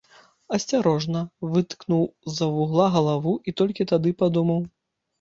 [0.55, 1.21] Асцярожна
[1.53, 4.71] выткнуў з-за вугла галаву і толькі тады падумаў.